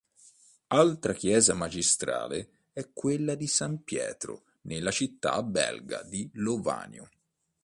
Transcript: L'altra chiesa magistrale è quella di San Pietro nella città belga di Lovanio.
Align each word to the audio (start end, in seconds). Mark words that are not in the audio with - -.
L'altra 0.69 1.13
chiesa 1.13 1.53
magistrale 1.53 2.69
è 2.73 2.91
quella 2.91 3.35
di 3.35 3.45
San 3.45 3.83
Pietro 3.83 4.45
nella 4.61 4.89
città 4.89 5.43
belga 5.43 6.01
di 6.01 6.27
Lovanio. 6.33 7.07